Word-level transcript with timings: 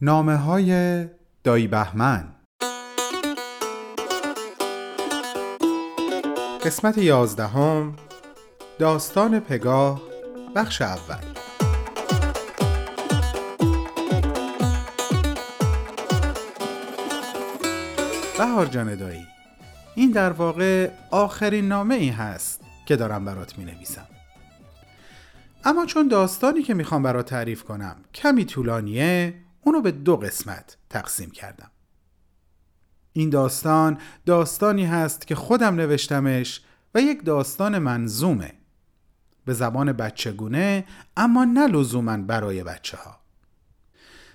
نامه 0.00 0.36
های 0.36 1.04
دایی 1.44 1.68
بهمن. 1.68 2.34
قسمت 6.64 6.98
یازدهم 6.98 7.96
داستان 8.78 9.40
پگاه 9.40 10.02
بخش 10.54 10.82
اول. 10.82 11.24
بهار 18.38 18.66
جان 18.66 18.94
دایی 18.94 19.26
این 19.94 20.10
در 20.10 20.30
واقع 20.30 20.90
آخرین 21.10 21.68
نامه 21.68 21.94
ای 21.94 22.08
هست 22.08 22.60
که 22.86 22.96
دارم 22.96 23.24
برات 23.24 23.58
می 23.58 23.64
نویسم 23.64 24.06
اما 25.64 25.86
چون 25.86 26.08
داستانی 26.08 26.62
که 26.62 26.74
می‌خوام 26.74 27.02
برات 27.02 27.26
تعریف 27.26 27.64
کنم 27.64 27.96
کمی 28.14 28.44
طولانیه 28.44 29.34
اونو 29.68 29.80
به 29.80 29.90
دو 29.90 30.16
قسمت 30.16 30.76
تقسیم 30.90 31.30
کردم. 31.30 31.70
این 33.12 33.30
داستان 33.30 33.98
داستانی 34.26 34.84
هست 34.84 35.26
که 35.26 35.34
خودم 35.34 35.74
نوشتمش 35.74 36.62
و 36.94 37.00
یک 37.00 37.24
داستان 37.24 37.78
منظومه. 37.78 38.54
به 39.44 39.52
زبان 39.52 39.92
بچگونه 39.92 40.84
اما 41.16 41.44
نه 41.44 41.66
لزوما 41.66 42.16
برای 42.16 42.62
بچه 42.64 42.96
ها 42.96 43.20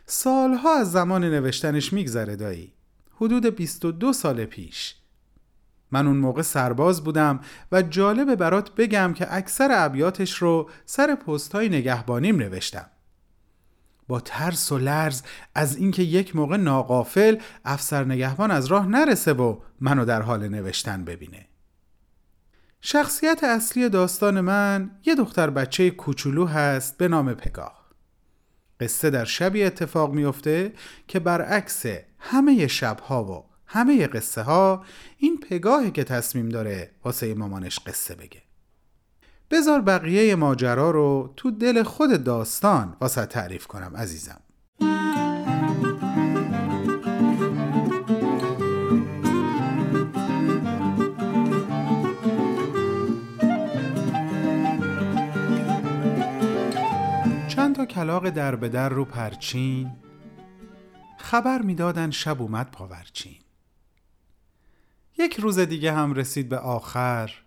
سالها 0.06 0.80
از 0.80 0.92
زمان 0.92 1.24
نوشتنش 1.24 1.94
میگذره 1.94 2.36
دایی. 2.36 2.74
حدود 3.16 3.46
22 3.46 4.14
سال 4.14 4.46
پیش. 4.46 4.96
من 5.92 6.08
اون 6.08 6.18
موقع 6.18 6.42
سرباز 6.42 7.04
بودم 7.04 7.40
و 7.72 7.82
جالبه 7.82 8.36
برات 8.36 8.76
بگم 8.76 9.14
که 9.14 9.36
اکثر 9.36 9.70
ابیاتش 9.72 10.34
رو 10.34 10.70
سر 10.86 11.16
پست 11.16 11.52
های 11.56 11.70
نگهبانیم 11.70 12.36
نوشتم. 12.36 12.90
با 14.08 14.20
ترس 14.20 14.72
و 14.72 14.78
لرز 14.78 15.22
از 15.56 15.76
اینکه 15.76 16.04
یک 16.04 16.36
موقع 16.36 16.58
ناقافل 16.58 17.38
افسر 17.66 18.04
نگهبان 18.06 18.52
از 18.52 18.66
راه 18.66 18.88
نرسه 18.88 19.34
و 19.34 19.60
منو 19.82 20.06
در 20.06 20.22
حال 20.22 20.48
نوشتن 20.48 21.06
ببینه. 21.06 21.46
شخصیت 22.82 23.44
اصلی 23.44 23.90
داستان 23.90 24.42
من 24.42 24.92
یه 25.06 25.16
دختر 25.16 25.50
بچه 25.50 25.90
کوچولو 25.90 26.46
هست 26.46 26.98
به 26.98 27.08
نام 27.08 27.34
پگاه. 27.34 27.84
قصه 28.80 29.10
در 29.10 29.26
شبی 29.26 29.64
اتفاق 29.64 30.14
میفته 30.14 30.74
که 31.08 31.20
برعکس 31.20 31.86
همه 32.20 32.68
شبها 32.68 33.24
و 33.24 33.46
همه 33.66 34.08
قصه 34.08 34.42
ها 34.42 34.86
این 35.18 35.40
پگاهی 35.40 35.92
که 35.92 36.04
تصمیم 36.04 36.50
داره 36.50 36.92
واسه 37.04 37.34
مامانش 37.34 37.80
قصه 37.80 38.16
بگه. 38.16 38.43
بذار 39.54 39.82
بقیه 39.82 40.36
ماجرا 40.36 40.92
رو 40.92 41.34
تو 41.38 41.52
دل 41.52 41.84
خود 41.84 42.24
داستان 42.24 42.98
واسه 43.02 43.26
تعریف 43.26 43.68
کنم 43.68 43.94
عزیزم. 43.98 44.40
چند 57.48 57.76
تا 57.76 57.86
کلاق 57.86 58.30
در 58.30 58.56
به 58.56 58.70
در 58.70 58.90
رو 58.90 59.06
پرچین 59.06 59.92
خبر 61.18 61.62
می‌دادن 61.62 62.12
شب 62.12 62.42
اومد 62.42 62.72
پاورچین. 62.72 63.40
یک 65.18 65.40
روز 65.40 65.60
دیگه 65.60 65.92
هم 65.92 66.14
رسید 66.14 66.50
به 66.50 66.58
آخر. 66.58 67.43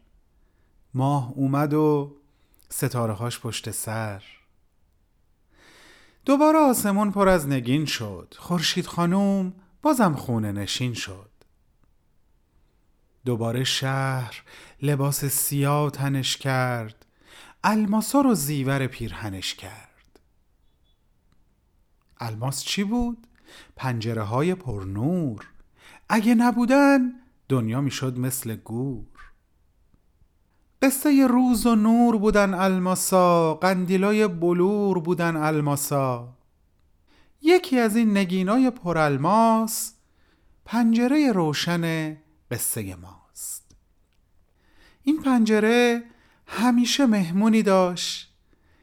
ماه 0.96 1.32
اومد 1.34 1.74
و 1.74 2.16
ستاره 2.68 3.12
هاش 3.12 3.40
پشت 3.40 3.70
سر. 3.70 4.22
دوباره 6.24 6.58
آسمون 6.58 7.10
پر 7.10 7.28
از 7.28 7.48
نگین 7.48 7.86
شد. 7.86 8.34
خورشید 8.38 8.86
خانوم 8.86 9.52
بازم 9.82 10.14
خونه 10.14 10.52
نشین 10.52 10.94
شد. 10.94 11.30
دوباره 13.24 13.64
شهر 13.64 14.42
لباس 14.82 15.24
سیاه 15.24 15.90
تنش 15.90 16.36
کرد. 16.36 17.06
الماسا 17.64 18.20
رو 18.20 18.34
زیور 18.34 18.86
پیرهنش 18.86 19.54
کرد. 19.54 20.20
الماس 22.20 22.64
چی 22.64 22.84
بود؟ 22.84 23.26
پنجره 23.76 24.22
های 24.22 24.54
پرنور 24.54 25.46
اگه 26.08 26.34
نبودن 26.34 27.12
دنیا 27.48 27.80
می‌شد 27.80 28.18
مثل 28.18 28.56
گور. 28.56 29.15
قصه 30.86 31.26
روز 31.26 31.66
و 31.66 31.74
نور 31.74 32.18
بودن 32.18 32.54
الماسا 32.54 33.54
قندیلای 33.54 34.28
بلور 34.28 34.98
بودن 34.98 35.36
الماسا. 35.36 36.36
یکی 37.42 37.78
از 37.78 37.96
این 37.96 38.16
نگینای 38.16 38.70
پرالماس 38.70 39.92
پنجره 40.64 41.32
روشن 41.32 42.16
قصه 42.50 42.96
ماست. 42.96 43.76
این 45.02 45.22
پنجره 45.22 46.04
همیشه 46.46 47.06
مهمونی 47.06 47.62
داشت 47.62 48.34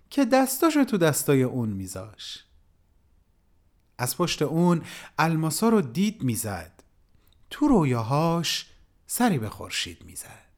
که 0.09 0.25
دستاشو 0.25 0.83
تو 0.83 0.97
دستای 0.97 1.43
اون 1.43 1.69
میذاش 1.69 2.45
از 3.97 4.17
پشت 4.17 4.41
اون 4.41 4.81
الماسا 5.19 5.69
رو 5.69 5.81
دید 5.81 6.23
می‌زد. 6.23 6.83
تو 7.49 7.67
رویاهاش 7.67 8.69
سری 9.07 9.37
به 9.37 9.49
خورشید 9.49 10.05
می‌زد. 10.05 10.52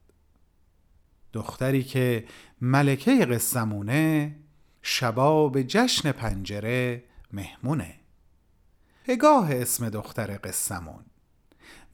دختری 1.36 1.82
که 1.82 2.24
ملکه 2.60 3.26
قصمونه 3.26 4.36
شبا 4.82 5.48
به 5.48 5.64
جشن 5.64 6.12
پنجره 6.12 7.04
مهمونه. 7.32 7.94
پگاه 9.04 9.54
اسم 9.54 9.88
دختر 9.88 10.38
قصمون 10.44 11.04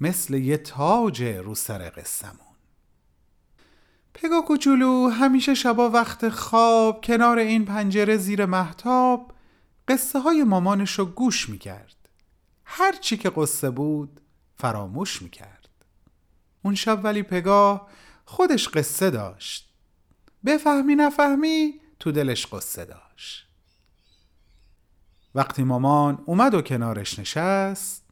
مثل 0.00 0.34
یه 0.34 0.56
تاج 0.56 1.22
رو 1.22 1.54
سر 1.54 1.90
قصمون 1.96 2.56
پگاه 4.14 4.44
کوچولو 4.44 5.08
همیشه 5.08 5.54
شبا 5.54 5.90
وقت 5.90 6.28
خواب 6.28 7.04
کنار 7.04 7.38
این 7.38 7.64
پنجره 7.64 8.16
زیر 8.16 8.46
محتاب 8.46 9.32
قصه 9.88 10.18
های 10.18 10.44
مامانش 10.44 10.98
رو 10.98 11.04
گوش 11.04 11.48
می‌کرد. 11.48 11.96
هر 12.64 12.92
چی 12.92 13.16
که 13.16 13.30
قصه 13.36 13.70
بود 13.70 14.20
فراموش 14.56 15.22
می‌کرد. 15.22 15.68
اون 16.62 16.74
شب 16.74 17.00
ولی 17.04 17.22
پگاه 17.22 17.88
خودش 18.24 18.68
قصه 18.68 19.10
داشت. 19.10 19.72
بفهمی 20.46 20.94
نفهمی 20.94 21.80
تو 22.00 22.12
دلش 22.12 22.46
قصه 22.46 22.84
داشت. 22.84 23.48
وقتی 25.34 25.62
مامان 25.62 26.22
اومد 26.26 26.54
و 26.54 26.62
کنارش 26.62 27.18
نشست 27.18 28.04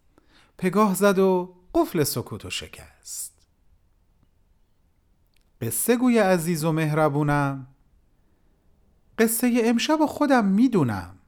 پگاه 0.59 0.95
زد 0.95 1.19
و 1.19 1.57
قفل 1.75 2.03
سکوتو 2.03 2.51
شکست. 2.51 3.33
قصه 5.61 5.97
گوی 5.97 6.19
عزیز 6.19 6.65
و 6.65 6.73
مهربونم 6.73 7.67
قصه 9.19 9.61
امشب 9.65 10.01
و 10.01 10.07
خودم 10.07 10.45
می‌دونم. 10.45 11.19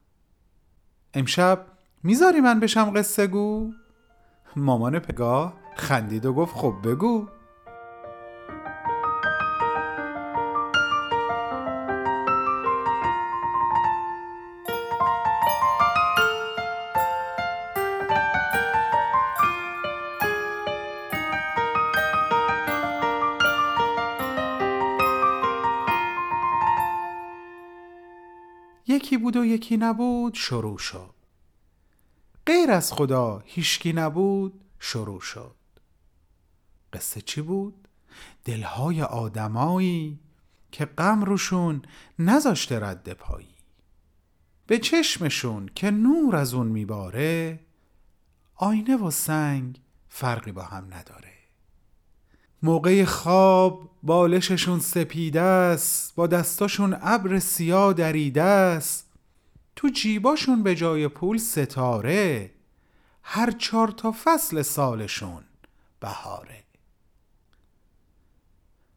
امشب 1.13 1.65
می‌ذاری 2.03 2.41
من 2.41 2.59
بشم 2.59 2.93
قصه 2.97 3.27
گو؟ 3.27 3.73
مامان 4.55 4.99
پگاه 4.99 5.53
خندید 5.75 6.25
و 6.25 6.33
گفت 6.33 6.55
خب 6.55 6.75
بگو. 6.83 7.27
یکی 28.93 29.17
بود 29.17 29.35
و 29.35 29.45
یکی 29.45 29.77
نبود 29.77 30.33
شروع 30.33 30.77
شد. 30.77 31.13
غیر 32.45 32.71
از 32.71 32.93
خدا 32.93 33.43
هیچکی 33.45 33.93
نبود 33.93 34.61
شروع 34.79 35.21
شد. 35.21 35.55
قصه 36.93 37.21
چی 37.21 37.41
بود؟ 37.41 37.87
دلهای 38.45 39.01
آدمایی 39.01 40.19
که 40.71 40.85
غم 40.85 41.23
روشون 41.23 41.81
نذاشته 42.19 42.79
رد 42.79 43.13
پایی. 43.13 43.55
به 44.67 44.79
چشمشون 44.79 45.69
که 45.75 45.91
نور 45.91 46.35
از 46.35 46.53
اون 46.53 46.67
میباره 46.67 47.59
آینه 48.55 48.95
و 48.97 49.11
سنگ 49.11 49.79
فرقی 50.09 50.51
با 50.51 50.63
هم 50.63 50.93
نداره. 50.93 51.32
موقع 52.63 53.05
خواب 53.05 53.89
بالششون 54.03 54.79
سپیده 54.79 55.41
است 55.41 56.15
با 56.15 56.27
دستاشون 56.27 56.97
ابر 57.01 57.39
سیاه 57.39 57.93
دریده 57.93 58.41
است. 58.41 59.09
تو 59.75 59.89
جیباشون 59.89 60.63
به 60.63 60.75
جای 60.75 61.07
پول 61.07 61.37
ستاره 61.37 62.51
هر 63.23 63.51
چهار 63.51 63.87
تا 63.87 64.15
فصل 64.23 64.61
سالشون 64.61 65.43
بهاره. 65.99 66.63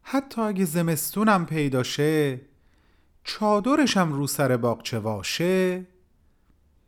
حتی 0.02 0.40
اگه 0.40 0.64
زمستونم 0.64 1.46
پیدا 1.46 1.82
شه 1.82 2.40
چادرشم 3.24 4.12
رو 4.12 4.26
سر 4.26 4.56
باغچه 4.56 4.98
واشه. 4.98 5.86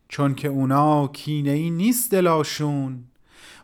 چون 0.08 0.34
که 0.34 0.48
اونا 0.48 1.08
کینه 1.08 1.50
ای 1.50 1.70
نیست 1.70 2.10
دلاشون 2.10 3.04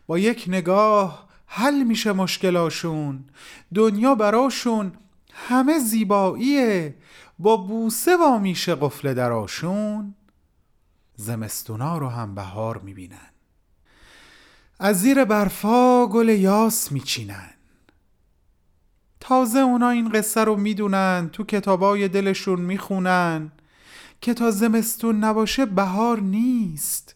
با 0.07 0.19
یک 0.19 0.45
نگاه 0.47 1.25
حل 1.47 1.83
میشه 1.83 2.11
مشکلاشون. 2.11 3.25
دنیا 3.73 4.15
براشون 4.15 4.91
همه 5.33 5.79
زیباییه. 5.79 6.95
با 7.39 7.57
بوسه 7.57 8.17
با 8.17 8.37
میشه 8.37 8.75
قفل 8.75 9.13
دراشون. 9.13 10.15
زمستونا 11.15 11.97
رو 11.97 12.09
هم 12.09 12.35
بهار 12.35 12.77
می‌بینن. 12.77 13.29
از 14.79 15.01
زیر 15.01 15.25
برفا 15.25 16.07
گل 16.07 16.29
یاس 16.29 16.91
میچینن. 16.91 17.51
تازه 19.19 19.59
اونا 19.59 19.89
این 19.89 20.09
قصه 20.09 20.43
رو 20.43 20.55
می‌دونن 20.55 21.29
تو 21.33 21.43
کتابای 21.43 22.07
دلشون 22.07 22.61
می‌خونن. 22.61 23.51
که 24.21 24.33
تا 24.33 24.51
زمستون 24.51 25.23
نباشه 25.23 25.65
بهار 25.65 26.19
نیست. 26.19 27.15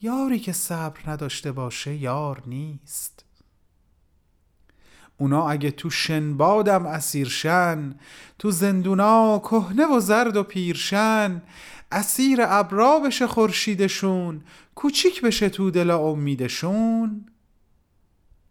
یاری 0.00 0.38
که 0.38 0.52
صبر 0.52 1.10
نداشته 1.10 1.52
باشه 1.52 1.94
یار 1.94 2.42
نیست. 2.46 3.25
اونا 5.18 5.48
اگه 5.48 5.70
تو 5.70 5.90
شنبادم 5.90 6.86
اسیرشن 6.86 7.94
تو 8.38 8.50
زندونا 8.50 9.38
کهنه 9.38 9.86
و 9.86 10.00
زرد 10.00 10.36
و 10.36 10.42
پیرشن 10.42 11.42
اسیر 11.92 12.38
ابرا 12.42 12.98
بشه 12.98 13.26
خورشیدشون 13.26 14.42
کوچیک 14.74 15.22
بشه 15.22 15.48
تو 15.48 15.70
دل 15.70 15.90
امیدشون. 15.90 17.26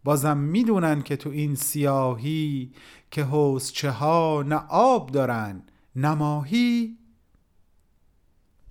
بازم 0.04 0.38
می‌دونن 0.38 1.02
که 1.02 1.16
تو 1.16 1.30
این 1.30 1.56
سیاهی 1.56 2.74
که 3.12 3.24
حوزچه 3.24 3.92
ها 3.92 4.44
نه 4.48 4.56
آب 4.70 5.12
دارن 5.12 5.64
نه 5.96 6.14
ماهی. 6.14 6.98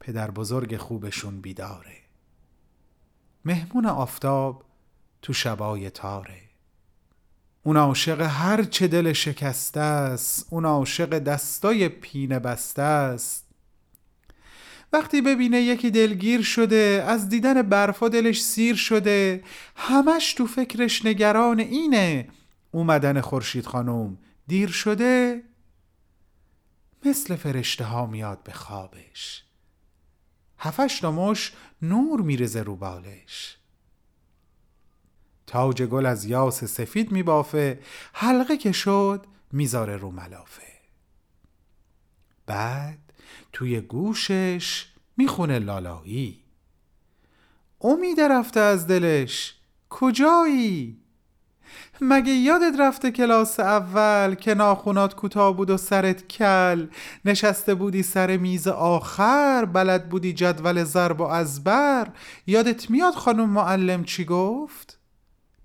پدر 0.01 0.31
بزرگ 0.31 0.77
خوبشون 0.77 1.41
بیداره. 1.41 1.97
مهمون 3.45 3.87
آفتاب 3.87 4.65
تو 5.23 5.33
شبای 5.33 5.91
تاره. 5.91 6.44
اون 7.67 7.77
عاشق 7.77 8.21
هر 8.21 8.63
چه 8.63 8.89
دل 8.89 9.13
شکسته 9.13 9.81
است 9.81 10.47
اون 10.51 10.65
عاشق 10.65 11.19
دستای 11.19 11.89
پینه 11.89 12.39
بسته 12.39 12.83
است. 12.83 13.45
وقتی 14.93 15.23
ببینه 15.23 15.61
یکی 15.61 15.91
دلگیر 15.91 16.43
شده 16.43 17.05
از 17.07 17.29
دیدن 17.29 17.63
برفا 17.63 18.09
دلش 18.09 18.43
سیر 18.43 18.77
شده 18.77 19.45
همش 19.77 20.35
تو 20.35 20.47
فکرش 20.47 21.05
نگران 21.05 21.61
اینه. 21.61 22.29
اومدن 22.71 23.21
خورشید 23.21 23.67
خانم 23.67 24.19
دیر 24.47 24.69
شده 24.69 25.43
مثل 27.05 27.37
فرشته 27.37 27.85
ها 27.85 28.07
میاد 28.07 28.43
به 28.43 28.53
خوابش. 28.53 29.45
هفش 30.59 31.05
نموش 31.05 31.53
نور 31.83 32.21
میرزه 32.21 32.63
رو 32.63 32.77
بالش. 32.77 33.57
تاج 35.55 35.83
گل 35.83 36.07
از 36.07 36.25
یاس 36.25 36.65
سفید 36.65 37.13
میبافه 37.13 37.81
حلقه 38.13 38.57
که 38.57 38.73
شد 38.73 39.27
می‌ذاره 39.53 39.97
رو 39.97 40.11
ملافه. 40.11 40.63
بعد 42.47 42.99
توی 43.53 43.81
گوشش 43.81 44.87
می‌خونه 45.17 45.59
لالایی. 45.59 46.45
امید 47.81 48.21
رفته 48.21 48.61
از 48.61 48.87
دلش 48.87 49.55
کجایی؟ 49.91 51.01
مگه 52.01 52.33
یادت 52.33 52.81
رفته 52.81 53.11
کلاس 53.11 53.61
اول 53.61 54.35
که 54.35 54.55
ناخونات 54.55 55.15
کوتاه 55.15 55.57
بود 55.57 55.71
و 55.71 55.77
سرت 55.77 56.29
کل؟ 56.29 56.87
نشسته 57.25 57.75
بودی 57.75 58.03
سر 58.03 58.37
میز 58.37 58.69
آخر 58.69 59.65
بلد 59.65 60.09
بودی 60.09 60.33
جدول 60.33 60.85
ضرب 60.85 61.21
و 61.21 61.25
ازبر؟ 61.25 62.09
یادت 62.47 62.91
میاد 62.91 63.15
خانم 63.15 63.51
معلم 63.51 64.05
چی 64.05 64.25
گفت؟ 64.25 65.04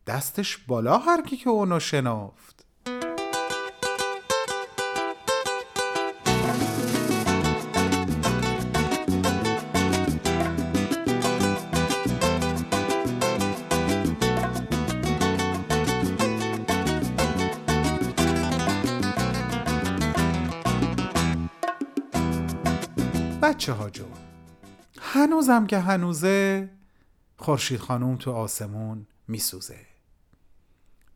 دستش 0.09 0.57
بالا 0.57 0.97
هر 0.97 1.21
کی 1.21 1.37
که 1.37 1.49
اونو 1.49 1.79
شناف 1.79 2.31
بچه 23.41 23.73
ها 23.73 23.89
جون 23.89 24.07
هنوزم 24.99 25.67
که 25.67 25.79
هنوزه 25.79 26.69
خورشید 27.37 27.79
خانوم 27.79 28.15
تو 28.15 28.31
آسمون 28.31 29.07
میسوزه. 29.27 29.88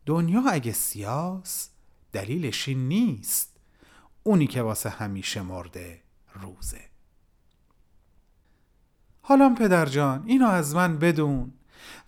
دنیا 0.06 0.42
اگه 0.50 0.72
سیاس 0.72 1.70
دلیلش 2.12 2.68
نیست. 2.68 3.56
اونی 4.22 4.46
که 4.46 4.62
واسه 4.62 4.90
همیشه 4.90 5.42
مرده 5.42 6.02
روزه. 6.34 6.80
حالا 9.20 9.54
پدر 9.58 9.86
جان 9.86 10.24
اینو 10.26 10.46
از 10.46 10.74
من 10.74 10.98
بدون. 10.98 11.52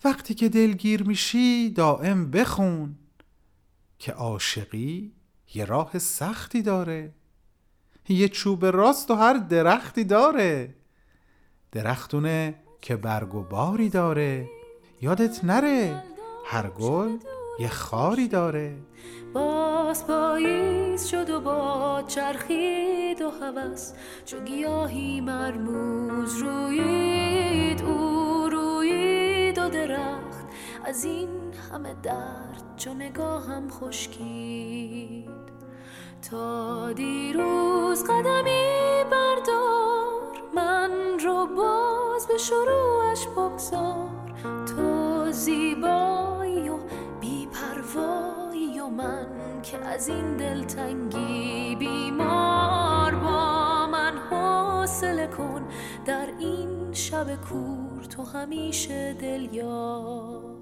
وقتی 0.03 0.33
که 0.33 0.49
دلگیر 0.49 1.03
میشی 1.03 1.69
دائم 1.69 2.31
بخون 2.31 2.95
که 3.99 4.11
عاشقی 4.11 5.13
یه 5.53 5.65
راه 5.65 5.99
سختی 5.99 6.61
داره. 6.61 7.13
یه 8.09 8.29
چوب 8.29 8.65
راست 8.65 9.11
و 9.11 9.15
هر 9.15 9.33
درختی 9.33 10.03
داره. 10.03 10.75
درختونه 11.71 12.55
که 12.81 12.95
برگ 12.95 13.35
و 13.35 13.43
باری 13.43 13.89
داره. 13.89 14.49
یادت 15.01 15.43
نره 15.43 16.03
هر 16.45 16.69
گل 16.69 17.17
یه 17.59 17.69
خاری 17.69 18.27
داره. 18.27 18.75
باز 19.33 20.07
پاییز 20.07 21.05
شد 21.05 21.29
و 21.29 21.41
با 21.41 22.03
چرخید 22.07 23.21
و 23.21 23.29
هوس 23.29 23.93
چو 24.25 24.39
گیاهی 24.39 25.21
مرموز 25.21 26.37
روید 26.37 27.81
او 27.81 28.49
روید 28.49 29.57
و 29.57 29.69
درخت. 29.69 30.47
از 30.85 31.03
این 31.03 31.29
همه 31.71 31.95
درد 32.03 32.63
چو 32.77 32.93
نگاهم 32.93 33.69
خشکید. 33.69 35.29
تا 36.31 36.91
دیروز 36.93 38.03
قدمی 38.03 39.03
بردار 39.11 40.41
من 40.55 40.91
رو 41.25 41.45
باز 41.45 42.27
به 42.27 42.37
شروعش 42.37 43.27
بگذار. 43.27 44.09
تو 44.65 45.31
و 45.81 46.06
من 48.97 49.27
که 49.63 49.77
از 49.77 50.07
این 50.07 50.37
دلتنگی 50.37 51.75
بیمار 51.75 53.15
با 53.15 53.87
من 53.91 54.13
حوصله 54.17 55.27
کن. 55.27 55.67
در 56.05 56.27
این 56.39 56.93
شب 56.93 57.35
کور 57.35 58.03
تو 58.03 58.23
همیشه 58.23 59.13
دل 59.13 59.47
یار 59.51 60.57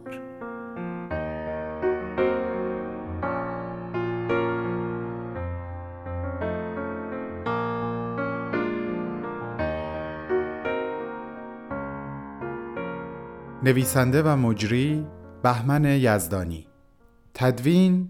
نویسنده 13.63 14.23
و 14.23 14.35
مجری 14.35 15.07
بهمن 15.43 15.85
یزدانی. 15.85 16.67
تدوین 17.33 18.09